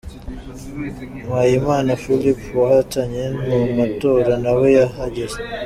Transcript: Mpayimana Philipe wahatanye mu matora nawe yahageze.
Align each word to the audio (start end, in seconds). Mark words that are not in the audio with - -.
Mpayimana 1.27 1.91
Philipe 2.01 2.45
wahatanye 2.61 3.23
mu 3.47 3.59
matora 3.77 4.33
nawe 4.43 4.67
yahageze. 4.79 5.37